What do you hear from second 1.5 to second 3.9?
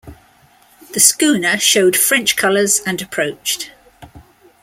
showed French colours and approached.